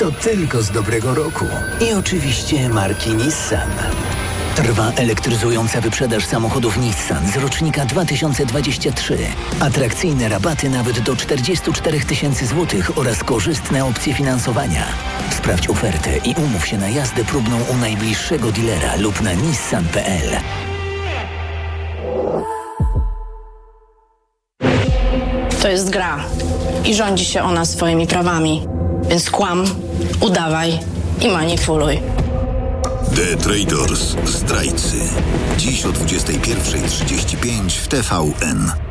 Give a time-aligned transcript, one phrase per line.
[0.00, 1.44] to tylko z dobrego roku.
[1.90, 3.70] I oczywiście marki Nissan.
[4.56, 9.18] Trwa elektryzująca wyprzedaż samochodów Nissan z rocznika 2023.
[9.60, 14.84] Atrakcyjne rabaty nawet do 44 tysięcy złotych oraz korzystne opcje finansowania.
[15.36, 20.30] Sprawdź ofertę i umów się na jazdę próbną u najbliższego dealera lub na nissan.pl.
[25.62, 26.24] To jest gra
[26.84, 28.79] i rządzi się ona swoimi prawami.
[29.08, 29.64] Więc kłam,
[30.20, 30.80] udawaj
[31.20, 32.00] i manipuluj.
[33.14, 34.16] The Traders.
[34.24, 34.96] Zdrajcy.
[35.56, 38.89] Dziś o 21.35 w TVN.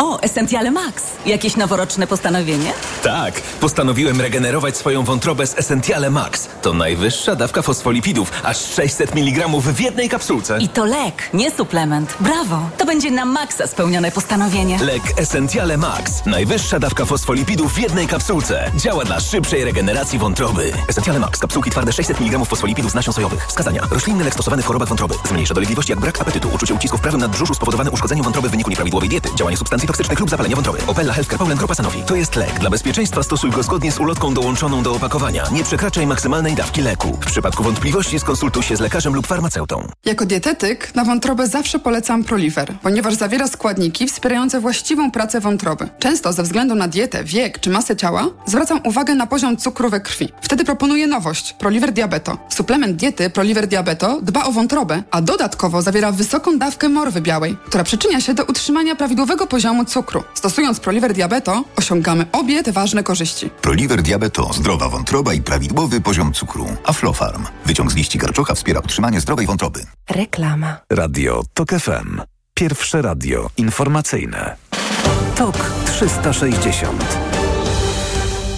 [0.00, 1.04] O, Essentiale Max.
[1.26, 2.72] Jakieś noworoczne postanowienie?
[3.02, 6.48] Tak, postanowiłem regenerować swoją wątrobę z Essentiale Max.
[6.62, 10.58] To najwyższa dawka fosfolipidów, aż 600 mg w jednej kapsułce.
[10.60, 12.14] I to lek, nie suplement.
[12.20, 12.68] Brawo!
[12.78, 14.78] To będzie na maksa spełnione postanowienie.
[14.78, 16.26] Lek Essentiale Max.
[16.26, 18.70] Najwyższa dawka fosfolipidów w jednej kapsułce.
[18.76, 20.72] Działa dla szybszej regeneracji wątroby.
[20.88, 21.38] Essentiale Max.
[21.38, 23.46] Kapsułki twarde 600 mg fosfolipidów z nasion sojowych.
[23.46, 23.82] Wskazania.
[23.90, 25.14] Roślinny lek stosowany w chorobach wątroby.
[25.28, 28.70] Zmniejsza dolegliwości jak brak apetytu, uczucie ucisku w prawym nadbrzuszu spowodowane uszkodzeniem wątroby w wyniku
[28.70, 30.78] nieprawidłowej diety, działanie substancji toksycznych lub zapalenia wątroby.
[30.86, 32.02] Opella Healthcare Poland Grupa Sanofi.
[32.02, 32.58] To jest lek.
[32.60, 35.44] Dla bezpieczeństwa stosuj go zgodnie z ulotką dołączoną do opakowania.
[35.52, 37.18] Nie przekraczaj maksymalnej dawki leku.
[37.20, 39.88] W przypadku wątpliwości skonsultuj się z lekarzem lub farmaceutą.
[40.04, 45.88] Jako dietetyk na wątrobę zawsze polecam Proliver, ponieważ zawiera składniki wspierające właściwą pracę wątroby.
[45.98, 50.00] Często ze względu na dietę, wiek czy masę ciała zwracam uwagę na poziom cukru we
[50.00, 50.28] krwi.
[50.42, 52.38] Wtedy proponuję nowość Proliver Diabeto.
[52.48, 57.84] Suplement diety Proliver Diabeto dba o wątrobę, a dodatkowo zawiera wysoką dawkę morwy białej, która
[57.84, 60.24] przyczynia się do utrzymania prawidłowego poziomu cukru.
[60.34, 63.50] Stosując Proliver Diabeto osiągamy obie te ważne korzyści.
[63.50, 64.52] Proliver Diabeto.
[64.52, 66.66] Zdrowa wątroba i prawidłowy poziom cukru.
[66.84, 67.46] Aflofarm.
[67.66, 69.80] Wyciąg z liści karczocha wspiera utrzymanie zdrowej wątroby.
[70.10, 70.76] Reklama.
[70.90, 72.20] Radio TOK FM.
[72.54, 74.56] Pierwsze radio informacyjne.
[75.36, 77.33] TOK 360.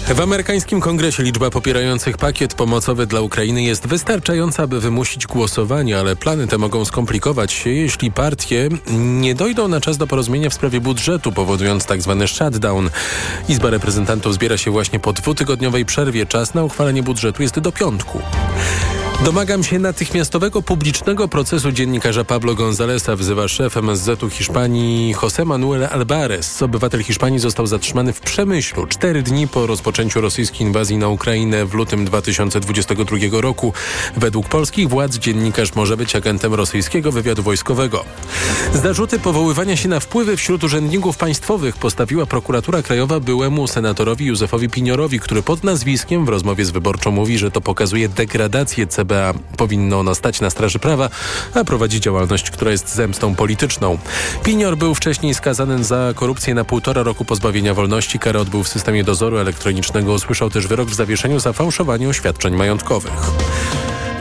[0.07, 6.15] W amerykańskim kongresie liczba popierających pakiet pomocowy dla Ukrainy jest wystarczająca, aby wymusić głosowanie, ale
[6.15, 10.81] plany te mogą skomplikować się, jeśli partie nie dojdą na czas do porozumienia w sprawie
[10.81, 12.17] budżetu, powodując tzw.
[12.19, 12.89] Tak shutdown.
[13.49, 16.25] Izba reprezentantów zbiera się właśnie po dwutygodniowej przerwie.
[16.25, 18.21] Czas na uchwalenie budżetu jest do piątku.
[19.25, 26.61] Domagam się natychmiastowego publicznego procesu dziennikarza Pablo Gonzalesa, wzywa szef MSZ-u Hiszpanii José Manuel Alvarez.
[26.61, 31.73] Obywatel Hiszpanii został zatrzymany w Przemyślu cztery dni po rozpoczęciu rosyjskiej inwazji na Ukrainę w
[31.73, 33.73] lutym 2022 roku.
[34.17, 38.05] Według polskich władz dziennikarz może być agentem rosyjskiego wywiadu wojskowego.
[38.73, 45.19] Zarzuty powoływania się na wpływy wśród urzędników państwowych postawiła prokuratura krajowa byłemu senatorowi Józefowi Piniorowi,
[45.19, 49.99] który pod nazwiskiem w rozmowie z wyborczą mówi, że to pokazuje degradację CB CBA powinno
[49.99, 51.09] ono stać na straży prawa,
[51.53, 53.97] a prowadzi działalność, która jest zemstą polityczną.
[54.43, 58.19] Pinior był wcześniej skazany za korupcję na półtora roku pozbawienia wolności.
[58.19, 60.13] Karę odbył w systemie dozoru elektronicznego.
[60.13, 63.13] Usłyszał też wyrok w zawieszeniu za fałszowanie oświadczeń majątkowych.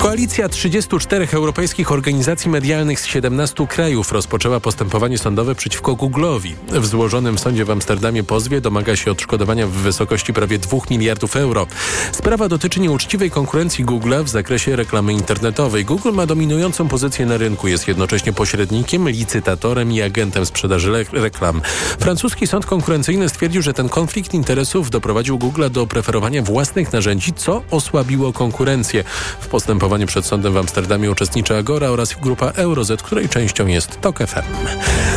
[0.06, 6.54] Koalicja 34 europejskich organizacji medialnych z 17 krajów rozpoczęła postępowanie sądowe przeciwko Google'owi.
[6.68, 11.36] W złożonym w sądzie w Amsterdamie pozwie domaga się odszkodowania w wysokości prawie 2 miliardów
[11.36, 11.66] euro.
[12.12, 15.84] Sprawa dotyczy nieuczciwej konkurencji Google'a w zakresie reklamy internetowej.
[15.84, 21.62] Google ma dominującą pozycję na rynku, jest jednocześnie pośrednikiem, licytatorem i agentem sprzedaży reklam.
[21.98, 27.62] Francuski sąd konkurencyjny stwierdził, że ten konflikt interesów doprowadził Google do preferowania własnych narzędzi, co
[27.70, 29.04] osłabiło konkurencję.
[29.40, 34.18] W postępowaniu przed sądem w Amsterdamie uczestniczy Agora oraz grupa Eurozet, której częścią jest TOK
[34.18, 34.42] FM.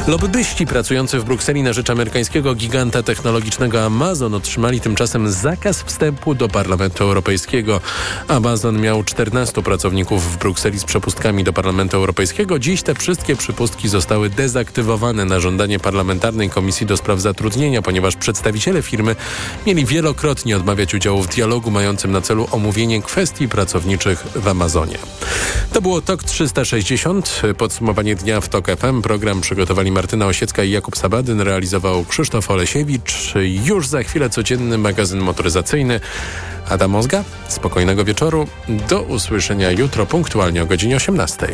[0.07, 6.47] Lobbyści pracujący w Brukseli na rzecz amerykańskiego giganta technologicznego Amazon otrzymali tymczasem zakaz wstępu do
[6.47, 7.81] Parlamentu Europejskiego.
[8.27, 12.59] Amazon miał 14 pracowników w Brukseli z przepustkami do Parlamentu Europejskiego.
[12.59, 18.81] Dziś te wszystkie przypustki zostały dezaktywowane na żądanie Parlamentarnej Komisji do Spraw Zatrudnienia, ponieważ przedstawiciele
[18.81, 19.15] firmy
[19.67, 24.68] mieli wielokrotnie odmawiać udziału w dialogu mającym na celu omówienie kwestii pracowniczych w Amazonie.
[24.69, 24.97] Amazonie.
[25.73, 27.41] To było TOK 360.
[27.57, 29.01] Podsumowanie dnia w TOK FM.
[29.01, 31.41] Program przygotowali Martyna Osiecka i Jakub Sabadyn.
[31.41, 33.33] Realizował Krzysztof Olesiewicz.
[33.65, 35.99] Już za chwilę codzienny magazyn motoryzacyjny.
[36.69, 37.23] Adam Mozga.
[37.47, 38.47] Spokojnego wieczoru.
[38.89, 41.47] Do usłyszenia jutro punktualnie o godzinie 18.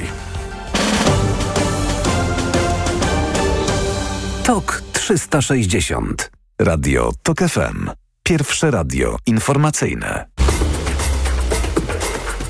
[4.43, 6.31] TOK 360.
[6.59, 7.89] Radio TOK FM.
[8.23, 10.34] Pierwsze radio informacyjne.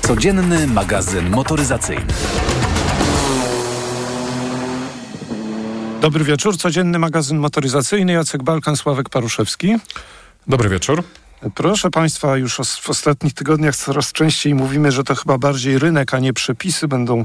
[0.06, 2.06] Codzienny magazyn motoryzacyjny.
[6.00, 8.12] Dobry wieczór, codzienny magazyn motoryzacyjny.
[8.12, 9.76] Jacek Balkan, Sławek Paruszewski.
[10.46, 11.02] Dobry wieczór.
[11.54, 16.18] Proszę Państwa, już w ostatnich tygodniach coraz częściej mówimy, że to chyba bardziej rynek, a
[16.18, 17.24] nie przepisy będą,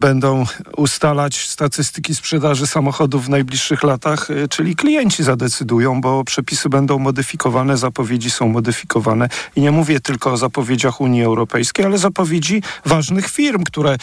[0.00, 0.44] będą
[0.76, 7.76] ustalać statystyki sprzedaży samochodów w najbliższych latach, y, czyli klienci zadecydują, bo przepisy będą modyfikowane,
[7.76, 9.28] zapowiedzi są modyfikowane.
[9.56, 13.96] I nie mówię tylko o zapowiedziach Unii Europejskiej, ale zapowiedzi ważnych firm, które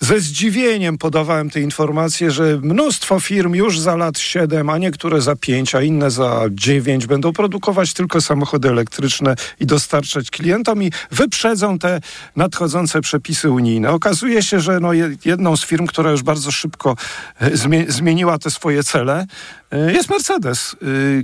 [0.00, 5.36] ze zdziwieniem podawałem te informacje, że mnóstwo firm już za lat 7, a niektóre za
[5.36, 11.78] 5, a inne za 9 będą produkować tylko samochody elektryczne i dostarczać klientom i wyprzedzą
[11.78, 12.00] te
[12.36, 13.90] nadchodzące przepisy unijne.
[13.90, 14.92] Okazuje się, że no
[15.24, 16.96] jedną z firm, która już bardzo szybko
[17.40, 17.50] e,
[17.88, 19.26] zmieniła te swoje cele,
[19.76, 20.76] jest Mercedes.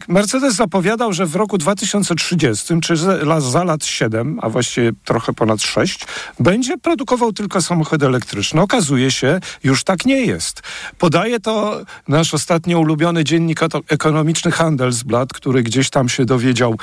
[0.08, 5.32] E, Mercedes zapowiadał, że w roku 2030, czy za, za lat 7, a właściwie trochę
[5.32, 6.06] ponad 6,
[6.40, 10.62] będzie produkował tylko samochody elektryczne okazuje się, już tak nie jest.
[10.98, 16.76] Podaje to nasz ostatnio ulubiony dziennik ekonomiczny Handelsblatt, który gdzieś tam się dowiedział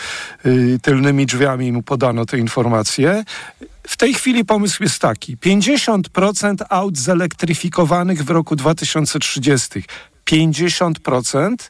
[0.46, 3.24] y, tylnymi drzwiami, mu podano te informacje.
[3.88, 9.84] W tej chwili pomysł jest taki: 50% aut zelektryfikowanych w roku 2030.
[10.25, 11.68] 50%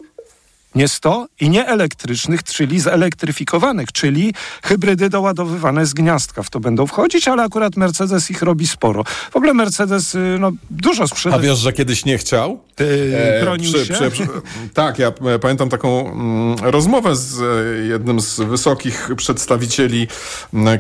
[0.76, 4.34] nie 100 i nie elektrycznych, czyli zelektryfikowanych, czyli
[4.64, 6.44] hybrydy doładowywane z gniazdka.
[6.44, 9.04] W to będą wchodzić, ale akurat Mercedes ich robi sporo.
[9.32, 11.36] W ogóle Mercedes y, no, dużo sprzeda.
[11.36, 12.60] A wiesz, że kiedyś nie chciał?
[12.80, 13.94] Yy, bronił przy, się?
[13.94, 14.28] Przy, przy,
[14.74, 20.08] tak, ja e, pamiętam taką mm, rozmowę z e, jednym z wysokich przedstawicieli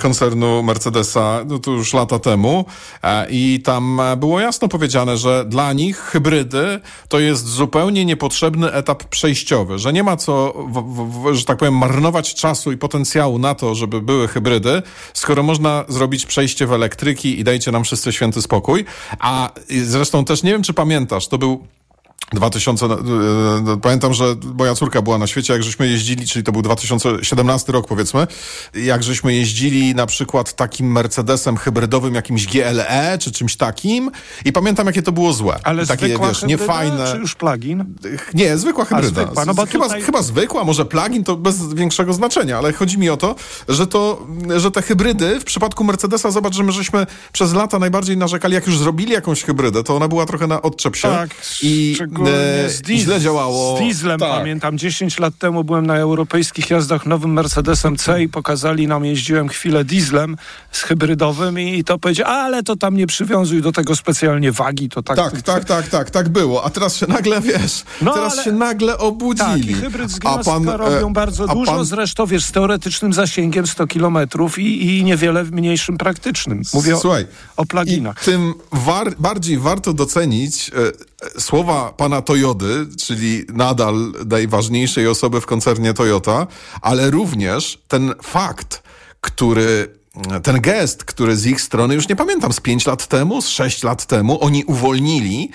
[0.01, 2.65] koncernu Mercedesa, no to już lata temu
[3.03, 9.03] e, i tam było jasno powiedziane, że dla nich hybrydy to jest zupełnie niepotrzebny etap
[9.03, 13.55] przejściowy, że nie ma co, w, w, że tak powiem, marnować czasu i potencjału na
[13.55, 14.81] to, żeby były hybrydy,
[15.13, 18.85] skoro można zrobić przejście w elektryki i dajcie nam wszyscy święty spokój.
[19.19, 19.49] A
[19.83, 21.67] zresztą też nie wiem, czy pamiętasz, to był
[22.33, 26.51] 2000, e, e, pamiętam, że moja córka była na świecie, jak żeśmy jeździli, czyli to
[26.51, 28.27] był 2017 rok powiedzmy,
[28.73, 34.11] jak żeśmy jeździli na przykład takim Mercedesem hybrydowym, jakimś GLE czy czymś takim
[34.45, 35.59] i pamiętam, jakie to było złe.
[35.63, 37.11] Ale takie, zwykła wiesz, niefajne.
[37.11, 37.85] czy już plugin?
[38.33, 39.21] Nie, zwykła hybryda.
[39.21, 40.01] Zwykła, no bo chyba, tutaj...
[40.01, 43.35] chyba zwykła, może plugin to bez większego znaczenia, ale chodzi mi o to,
[43.69, 48.17] że to, że te hybrydy w przypadku Mercedesa, zobacz, że my żeśmy przez lata najbardziej
[48.17, 51.07] narzekali, jak już zrobili jakąś hybrydę, to ona była trochę na odczep się.
[51.07, 51.29] Tak,
[51.61, 51.97] i
[52.69, 53.77] z diesl, źle działało.
[53.77, 54.29] Z dieslem tak.
[54.29, 54.77] pamiętam.
[54.77, 59.83] 10 lat temu byłem na europejskich jazdach nowym Mercedesem C i pokazali nam, jeździłem chwilę
[59.83, 60.37] dieslem
[60.71, 65.03] z hybrydowym i to powiedział, ale to tam nie przywiązuj do tego specjalnie wagi, to
[65.03, 65.17] tak.
[65.17, 66.63] Tak, tak, tak, tak, tak było.
[66.65, 68.43] A teraz się nagle, wiesz, no, teraz ale...
[68.43, 69.61] się nagle obudzili.
[69.61, 71.85] Tak, i hybryd z a pan, robią e, bardzo dużo, pan...
[71.85, 76.61] zresztą wiesz, z teoretycznym zasięgiem 100 kilometrów i, i niewiele mniejszym praktycznym.
[76.73, 77.27] Mówię Słuchaj,
[77.57, 78.23] o, o pluginach.
[78.23, 85.93] tym war, bardziej warto docenić e, słowa pana Toyody, czyli nadal najważniejszej osoby w koncernie
[85.93, 86.47] Toyota,
[86.81, 88.83] ale również ten fakt,
[89.21, 90.01] który
[90.43, 93.83] ten gest, który z ich strony, już nie pamiętam, z 5 lat temu, z 6
[93.83, 95.51] lat temu, oni uwolnili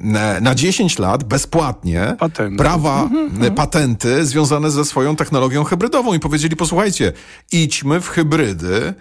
[0.00, 2.56] e, na 10 lat bezpłatnie patenty.
[2.56, 3.54] prawa, mhm, mhm.
[3.54, 7.12] patenty związane ze swoją technologią hybrydową i powiedzieli, posłuchajcie,
[7.52, 8.94] idźmy w hybrydy,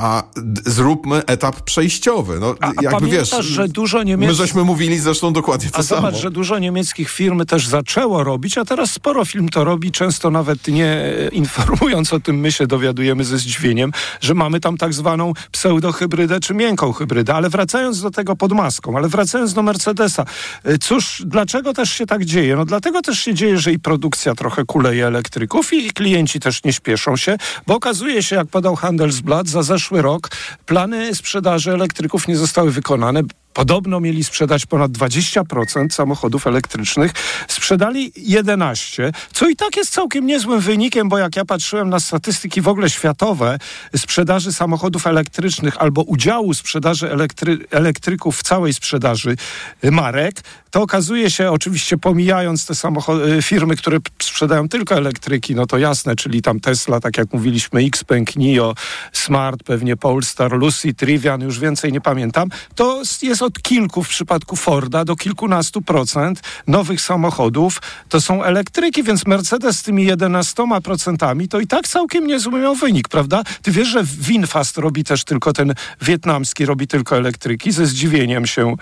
[0.00, 0.22] a
[0.66, 2.40] zróbmy etap przejściowy.
[2.40, 4.38] No, a, jakby wiesz, że dużo niemieckich...
[4.38, 6.00] My żeśmy mówili zresztą dokładnie to a samo.
[6.00, 10.30] zobacz, że dużo niemieckich firm też zaczęło robić, a teraz sporo firm to robi, często
[10.30, 11.02] nawet nie
[11.32, 16.54] informując o tym, my się dowiadujemy ze zdziwieniem, że mamy tam tak zwaną pseudohybrydę czy
[16.54, 17.34] miękką hybrydę.
[17.34, 20.24] Ale wracając do tego pod maską, ale wracając do Mercedesa,
[20.68, 22.56] y, cóż, dlaczego też się tak dzieje?
[22.56, 26.72] No dlatego też się dzieje, że i produkcja trochę kuleje elektryków i klienci też nie
[26.72, 27.36] śpieszą się,
[27.66, 30.30] bo okazuje się, jak podał Handelsblatt, za zeszły rok
[30.66, 33.22] plany sprzedaży elektryków nie zostały wykonane.
[33.52, 37.12] Podobno mieli sprzedać ponad 20% samochodów elektrycznych.
[37.48, 42.60] Sprzedali 11, co i tak jest całkiem niezłym wynikiem, bo jak ja patrzyłem na statystyki
[42.60, 43.58] w ogóle światowe
[43.96, 49.36] sprzedaży samochodów elektrycznych albo udziału sprzedaży elektry elektryków w całej sprzedaży
[49.82, 55.78] marek, to okazuje się, oczywiście pomijając te samochody, firmy, które sprzedają tylko elektryki, no to
[55.78, 58.74] jasne, czyli tam Tesla, tak jak mówiliśmy, Xpeng, NIO,
[59.12, 64.56] Smart, pewnie Polestar, Lucy, Trivian, już więcej nie pamiętam, to jest od kilku w przypadku
[64.56, 71.48] Forda do kilkunastu procent nowych samochodów to są elektryki, więc Mercedes z tymi 11 procentami
[71.48, 73.42] to i tak całkiem niezły miał wynik, prawda?
[73.62, 77.72] Ty wiesz, że Winfast robi też tylko ten wietnamski, robi tylko elektryki.
[77.72, 78.76] Ze zdziwieniem się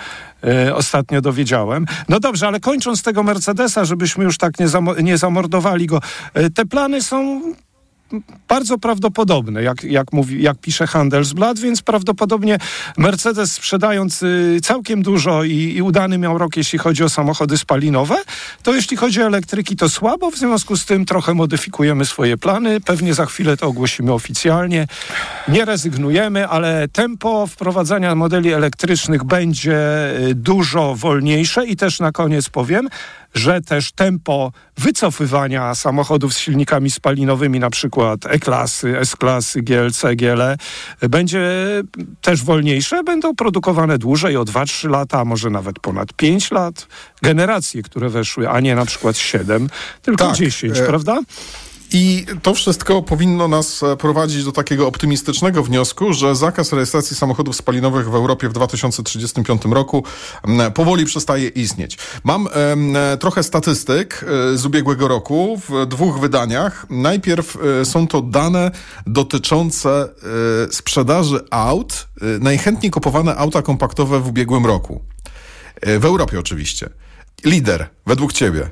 [0.45, 1.87] e, ostatnio dowiedziałem.
[2.09, 4.67] No dobrze, ale kończąc tego Mercedesa, żebyśmy już tak nie,
[5.03, 6.01] nie zamordowali go,
[6.35, 7.43] e, te plany są
[8.49, 12.59] bardzo prawdopodobne, jak, jak, mówi, jak pisze Handelsblatt, więc prawdopodobnie
[12.97, 18.17] Mercedes sprzedając y, całkiem dużo i, i udany miał rok, jeśli chodzi o samochody spalinowe,
[18.63, 22.81] to jeśli chodzi o elektryki, to słabo, w związku z tym trochę modyfikujemy swoje plany,
[22.81, 24.87] pewnie za chwilę to ogłosimy oficjalnie.
[25.49, 29.79] Nie rezygnujemy, ale tempo wprowadzania modeli elektrycznych będzie
[30.21, 32.89] y, dużo wolniejsze i też na koniec powiem,
[33.35, 37.98] że też tempo wycofywania samochodów z silnikami spalinowymi, na przykład
[38.29, 40.57] E-klasy, S-klasy, GLC, GLE,
[41.01, 41.49] będzie
[42.21, 46.87] też wolniejsze, będą produkowane dłużej, o 2-3 lata, a może nawet ponad 5 lat.
[47.23, 49.69] Generacje, które weszły, a nie na przykład 7,
[50.03, 51.21] tylko Tak, 10, e, prawda?
[51.93, 57.57] I to wszystko powinno nas e, prowadzić do takiego optymistycznego wniosku, że zakaz rejestracji samochodów
[57.57, 60.05] spalinowych w Europie w 2035 roku
[60.75, 61.99] powoli przestaje istnieć.
[62.25, 66.87] Mam e, trochę statystyk e, z ubiegłego roku w dwóch wydaniach.
[66.91, 68.71] Najpierw są to dane
[69.07, 70.09] dotyczące
[70.71, 72.09] sprzedaży aut,
[72.41, 75.01] najchętniej kupowane auta kompaktowe w ubiegłym roku.
[75.83, 76.89] W Europie oczywiście.
[77.45, 78.71] Lider, według ciebie.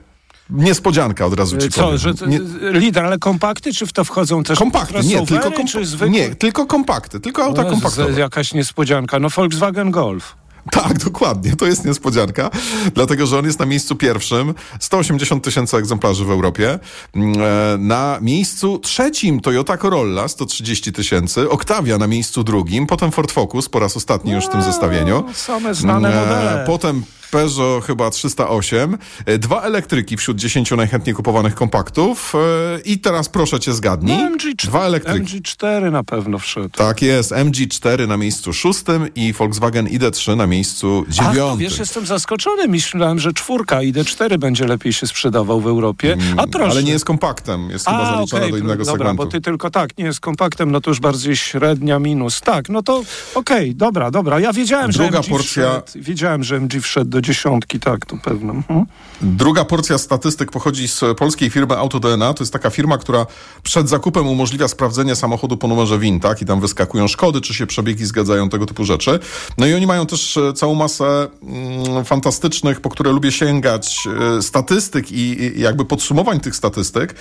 [0.51, 1.99] Niespodzianka od razu ci Co, powiem.
[1.99, 2.41] że to, Nie-
[2.73, 5.51] lider, ale kompakty, czy w to wchodzą też Kompakty, nie, tylko,
[5.85, 6.11] zwykłe?
[6.11, 8.13] nie, tylko kompakty, tylko auta No, kompaktowe.
[8.15, 9.19] z- Jakaś niespodzianka.
[9.19, 10.37] No Volkswagen Golf.
[10.71, 12.51] Tak, dokładnie, to jest niespodzianka,
[12.95, 16.79] dlatego że on jest na miejscu pierwszym, 180 tysięcy egzemplarzy w Europie.
[17.15, 23.33] Mm, e, Na miejscu trzecim Toyota Corolla, 130 tysięcy, Octavia na miejscu drugim, potem Ford
[23.33, 25.25] Focus po raz ostatni już w tym zestawieniu.
[25.35, 26.65] Same znane Mm, e, modele.
[26.67, 32.39] Potem Peugeot chyba 308, e, dwa elektryki wśród 10 najchętniej kupowanych kompaktów e,
[32.85, 35.41] i teraz proszę cię zgadnij, No, MG4, dwa elektryki.
[35.43, 36.69] MG4 na pewno wszedł.
[36.69, 41.59] Tak jest, MG4 na miejscu szóstym i Volkswagen ID3 na miejscu Ach, dziewiątym.
[41.59, 42.69] wiesz, jestem zaskoczony.
[42.69, 46.17] Myślałem, że czwórka ID4 będzie lepiej się sprzedawał w Europie.
[46.37, 46.59] A proszę.
[46.65, 49.17] Mm, Ale nie jest kompaktem, jest chyba A, zaliczona okej, do innego dobra, segmentu.
[49.25, 52.41] bo ty tylko tak, nie jest kompaktem, no to już bardziej średnia minus.
[52.41, 53.03] Tak, no to
[53.35, 54.41] okej, dobra, dobra.
[54.41, 58.17] Ja wiedziałem, Druga że MG porcja- wszedł, wiedziałem, że MG wszedł do dziesiątki, tak, to
[58.25, 58.53] pewno.
[58.53, 58.87] Mhm.
[59.21, 62.35] Druga porcja statystyk pochodzi z polskiej firmy AutoDNA.
[62.35, 63.27] To jest taka firma, która
[63.63, 66.43] przed zakupem umożliwia sprawdzenie samochodu po numerze WIN, tak?
[66.43, 69.19] I tam wyskakują szkody, czy się przebiegi zgadzają, tego typu rzeczy.
[69.59, 74.09] No i oni mają też e, całą masę mm, fantastycznych, po które lubię sięgać,
[74.39, 77.15] e, statystyk i, i jakby podsumowań tych statystyk.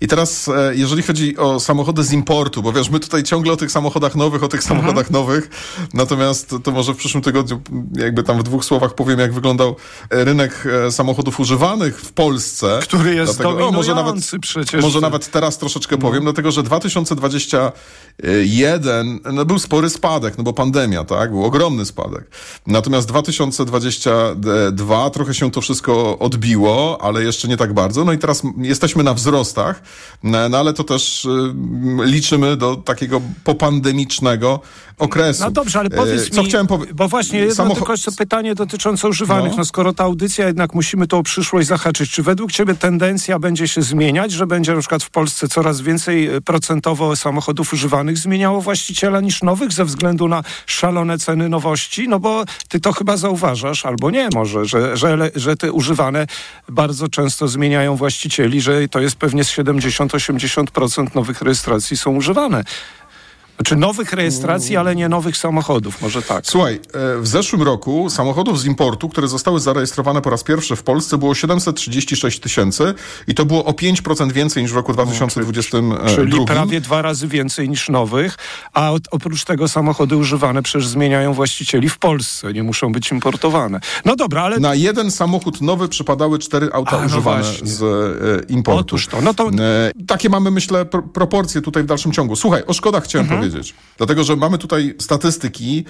[0.00, 3.56] I teraz, e, jeżeli chodzi o samochody z importu, bo wiesz, my tutaj ciągle o
[3.56, 4.80] tych samochodach nowych, o tych Mhm.
[4.80, 5.50] samochodach nowych,
[5.94, 7.60] natomiast to może w przyszłym tygodniu
[7.96, 9.76] jakby tam w dwóch słowach powiem, jak wyglądał
[10.10, 12.78] e, rynek e, samochodów używanych w Polsce.
[12.82, 14.82] Który jest o, może nawet, dominujący przecież.
[14.82, 21.04] może nawet teraz troszeczkę powiem, dlatego że 2021 no, był spory spadek, no bo pandemia,
[21.04, 21.30] tak?
[21.30, 22.30] Był ogromny spadek.
[22.66, 28.04] Natomiast 2022 trochę się to wszystko odbiło, ale jeszcze nie tak bardzo.
[28.04, 29.82] No i teraz jesteśmy na wzrostach,
[30.22, 31.28] no, no ale to też y,
[32.04, 34.60] liczymy do takiego popandemicznego
[34.98, 35.42] okresu.
[35.44, 36.96] No dobrze, ale E, powiedz Co mi, chciałem powiedzieć?
[36.96, 39.56] bo właśnie jedno Samocho- tylko pytanie dotyczące No.
[39.56, 39.64] No.
[39.64, 42.10] skoro ta audycja, jednak musimy to o przyszłość zahaczyć.
[42.10, 46.26] Czy według ciebie tendencja będzie się zmieniać, że będzie na przykład w Polsce coraz więcej
[46.26, 52.08] e, procentowo samochodów używanych zmieniało właściciela niż nowych ze względu na szalone ceny nowości?
[52.08, 56.26] No bo ty to chyba zauważasz, albo nie może, że, że, że te używane
[56.68, 62.64] bardzo często zmieniają właścicieli, że to jest pewnie z 70-80% nowych rejestracji są używane.
[63.56, 66.46] Znaczy nowych rejestracji, ale nie nowych samochodów, może tak.
[66.46, 70.82] Słuchaj, e, w zeszłym roku samochodów z importu, które zostały zarejestrowane po raz pierwszy w
[70.82, 72.94] Polsce było 736 tysięcy
[73.28, 76.08] i to było o 5% więcej niż w roku 2022.
[76.14, 78.36] Czyli prawie dwa razy więcej niż nowych,
[78.72, 83.80] a oprócz tego samochody używane przecież zmieniają właścicieli w Polsce, nie muszą być importowane.
[84.04, 87.68] No dobra, ale Na jeden samochód nowy przypadały cztery auta A, no używane właśnie.
[87.68, 88.80] z e, importu.
[88.80, 92.36] Otóż to, no to- E, takie mamy, myślę, pro, proporcje tutaj w dalszym ciągu.
[92.36, 93.40] Słuchaj, o szkodach chciałem Mhm.
[93.40, 93.45] powiedzieć.
[93.96, 95.84] Dlatego, że mamy tutaj statystyki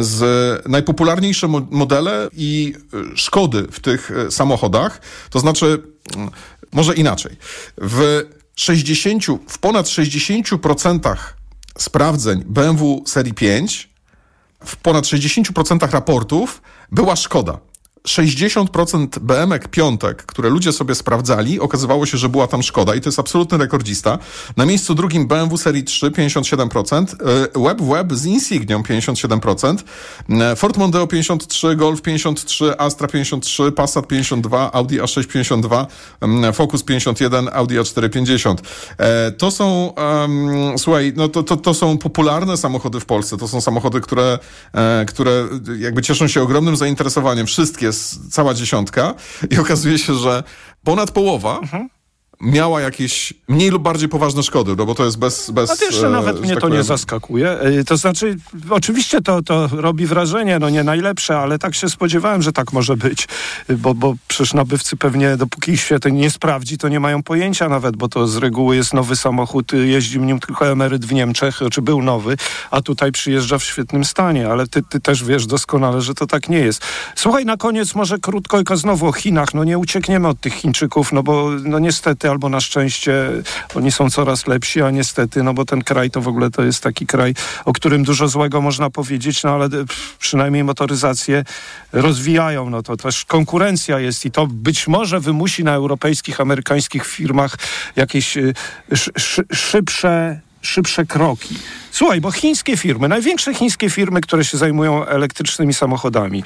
[0.00, 0.22] z
[0.68, 2.74] najpopularniejsze mo- modele i
[3.12, 5.00] e, szkody w tych e, samochodach.
[5.30, 5.82] To znaczy,
[6.16, 6.30] mm,
[6.72, 7.36] może inaczej.
[7.78, 8.22] W
[8.56, 11.16] 60, w ponad 60%
[11.78, 13.94] sprawdzeń BMW serii 5
[14.64, 17.58] w ponad 60% raportów była szkoda.
[18.08, 23.08] 60% BMek piątek, które ludzie sobie sprawdzali, okazywało się, że była tam szkoda i to
[23.08, 24.18] jest absolutny rekordzista.
[24.56, 27.16] Na miejscu drugim BMW serii 3 57%,
[27.56, 29.84] e, Web Web z Insignią 57%,
[30.28, 35.86] e, Ford Mondeo 53, Golf 53, Astra 53, Passat 52, Audi A6 52,
[36.20, 38.62] mm, Focus 51, Audi A4 50.
[38.98, 43.36] E, To są, em, słuchaj, no to, to, to są popularne samochody w Polsce.
[43.36, 44.38] To są samochody, które,
[44.72, 47.46] e, które jakby cieszą się ogromnym zainteresowaniem.
[47.46, 49.14] Wszystkie, s- cała dziesiątka.
[49.50, 50.42] I okazuje się, że
[50.84, 51.60] ponad połowa
[52.44, 55.50] miała jakieś mniej lub bardziej poważne szkody, no bo to jest bez...
[55.50, 57.50] bez A wiesz, że e, nawet że mnie tak to nie powiem, zaskakuje.
[57.50, 58.36] E, To znaczy,
[58.70, 62.96] oczywiście to, to robi wrażenie, no nie najlepsze, ale tak się spodziewałem, że tak może
[62.96, 63.28] być,
[63.78, 67.96] bo, bo przecież nabywcy pewnie, dopóki się to nie sprawdzi, to nie mają pojęcia nawet,
[67.96, 71.82] bo to z reguły jest nowy samochód, y, jeździ nim tylko emeryt w Niemczech, czy
[71.82, 72.36] był nowy,
[72.70, 76.48] a tutaj przyjeżdża w świetnym stanie, ale ty, ty też wiesz doskonale, że to tak
[76.48, 76.82] nie jest.
[77.14, 79.54] Słuchaj, na koniec może krótko i znowu o Chinach.
[79.54, 83.30] No nie uciekniemy od tych Chińczyków, no bo no niestety albo na szczęście
[83.74, 86.82] oni są coraz lepsi, a niestety, no bo ten kraj to w ogóle to jest
[86.82, 89.68] taki kraj, o którym dużo złego można powiedzieć, no ale
[90.18, 91.44] przynajmniej motoryzację
[91.92, 92.70] rozwijają.
[92.70, 97.56] No to też konkurencja jest i to być może wymusi na europejskich, amerykańskich firmach
[97.96, 98.54] jakieś y,
[98.94, 101.54] szy, szy, szybsze szybsze kroki.
[101.90, 106.44] Słuchaj, bo chińskie firmy, największe chińskie firmy, które się zajmują elektrycznymi samochodami,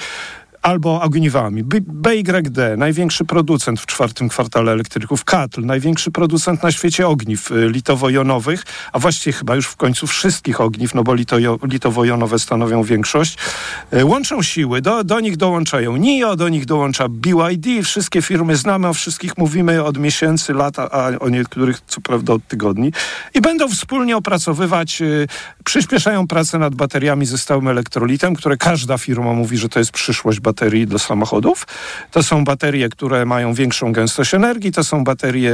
[0.62, 1.65] albo ogniwami.
[1.65, 5.25] BYD, największy producent w czwartym kwartale elektryków.
[5.25, 8.62] Katl, największy producent na świecie ogniw y, litowo-jonowych,
[8.93, 13.38] a właściwie chyba już w końcu wszystkich ogniw, no bo lito- litowo-jonowe stanowią większość.
[13.95, 18.88] Y, Łączą siły, do, do nich dołączają NIO, do nich dołącza BYD, wszystkie firmy znamy,
[18.88, 22.93] o wszystkich mówimy od miesięcy, lat, a o niektórych co prawda od tygodni.
[23.35, 25.27] I będą wspólnie opracowywać, y,
[25.65, 30.41] przyspieszają pracę nad bateriami ze stałym elektrolitem, które każda firma mówi, że to jest przyszłość
[30.49, 31.67] baterii do samochodów.
[32.11, 35.52] To są baterie, które mają większą gęstość energii, to są baterie,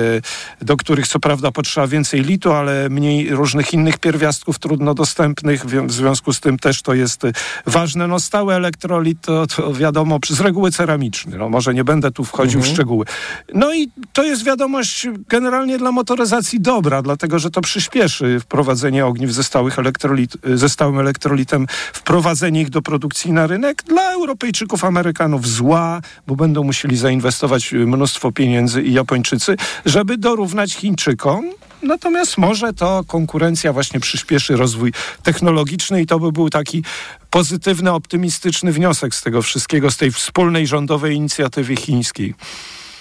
[0.62, 5.92] do których co prawda potrzeba więcej litu, ale mniej różnych innych pierwiastków trudno dostępnych, w
[5.92, 7.32] związku z tym też to jest y,
[7.66, 8.06] ważne.
[8.08, 12.60] No stały elektrolit to, to wiadomo, z reguły ceramiczny, no może nie będę tu wchodził
[12.60, 13.04] w szczegóły.
[13.54, 19.30] No i to jest wiadomość generalnie dla motoryzacji dobra, dlatego że to przyspieszy wprowadzenie ogniw
[19.30, 23.82] ze, stałych elektrolit, ze stałym elektrolitem, wprowadzenie ich do produkcji na rynek.
[23.82, 31.50] Dla Europejczyków, Amerykanów zła, bo będą musieli zainwestować mnóstwo pieniędzy i Japończycy, żeby dorównać Chińczykom.
[31.82, 36.84] Natomiast może to konkurencja właśnie przyspieszy rozwój technologiczny i to by był taki
[37.30, 42.34] pozytywny, optymistyczny wniosek z tego wszystkiego, z tej wspólnej rządowej inicjatywy chińskiej.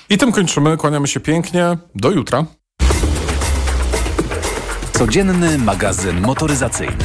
[0.10, 0.78] I tym kończymy.
[0.78, 1.78] Kłaniamy się pięknie.
[1.96, 2.46] Do jutra.
[4.94, 6.98] Codzienny magazyn motoryzacyjny.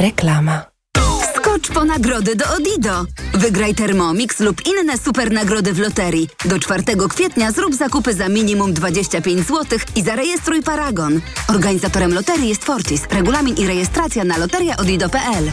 [0.00, 0.62] Reklama.
[1.36, 3.04] Skocz po nagrody do Odido.
[3.34, 6.28] Wygraj Thermomix lub inne super nagrody w loterii.
[6.44, 11.20] Do 4 kwietnia zrób zakupy za minimum 25 zł i zarejestruj Paragon.
[11.48, 13.02] Organizatorem loterii jest Fortis.
[13.10, 15.52] Regulamin i rejestracja na loteriaodido.pl.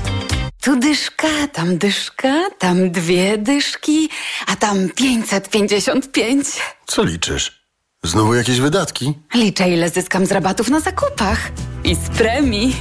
[0.62, 4.10] Tu dyszka, tam dyszka, tam dwie dyszki,
[4.48, 6.48] a tam 555.
[6.88, 7.68] Co liczysz?
[8.04, 9.14] Znowu jakieś wydatki?
[9.34, 11.52] Liczę, ile zyskam z rabatów na zakupach
[11.84, 12.76] i z premii.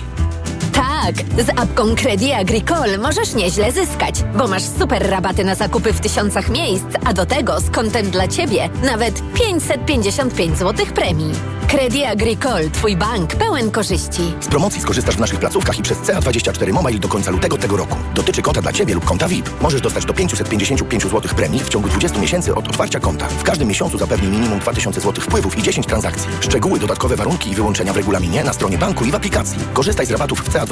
[0.76, 6.00] Tak, z apką Credit Agricole możesz nieźle zyskać, bo masz super rabaty na zakupy w
[6.00, 11.32] tysiącach miejsc, a do tego z kontem dla Ciebie nawet 555 zł premii.
[11.68, 14.22] Credit Agricole, Twój bank pełen korzyści.
[14.40, 17.96] Z promocji skorzystasz w naszych placówkach i przez CA24 Mobile do końca lutego tego roku.
[18.14, 19.50] Dotyczy konta dla Ciebie lub konta VIP.
[19.62, 23.26] Możesz dostać do 555 zł premii w ciągu 20 miesięcy od otwarcia konta.
[23.26, 26.30] W każdym miesiącu zapewni minimum 2000 zł wpływów i 10 transakcji.
[26.40, 29.58] Szczegóły, dodatkowe warunki i wyłączenia w regulaminie na stronie banku i w aplikacji.
[29.72, 30.65] Korzystaj z rabatów w CA24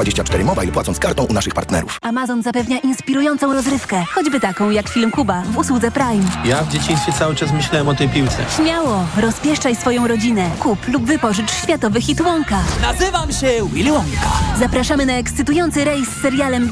[0.45, 1.99] Mobile płacąc kartą u naszych partnerów.
[2.03, 6.25] Amazon zapewnia inspirującą rozrywkę, choćby taką jak film Kuba w usłudze Prime.
[6.45, 8.37] Ja w dzieciństwie cały czas myślałem o tej piłce.
[8.57, 10.51] Śmiało, rozpieszczaj swoją rodzinę.
[10.61, 12.59] Kup lub wypożycz światowy hit Wonka.
[12.83, 14.31] Nazywam się Willy Wonka.
[14.59, 16.63] Zapraszamy na ekscytujący rejs z serialem